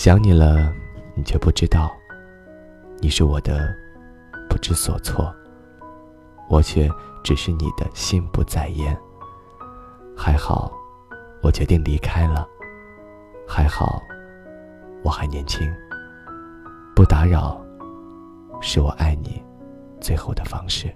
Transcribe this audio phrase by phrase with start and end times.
[0.00, 0.72] 想你了
[1.14, 1.94] 你却不知道
[3.00, 3.70] 你是我的
[4.48, 5.30] 不知所措
[6.48, 6.90] 我却
[7.22, 8.98] 只是你的心不在焉。
[10.16, 10.72] 还好
[11.42, 12.48] 我决定离开了
[13.46, 14.00] 还好
[15.02, 15.70] 我还年轻
[16.96, 17.62] 不打扰
[18.62, 19.42] 是我爱你
[20.00, 20.90] 最后的方式。